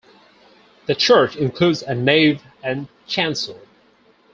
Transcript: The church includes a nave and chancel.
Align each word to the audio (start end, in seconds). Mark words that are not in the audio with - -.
The 0.87 0.95
church 0.95 1.35
includes 1.35 1.83
a 1.83 1.93
nave 1.93 2.41
and 2.63 2.87
chancel. 3.05 3.61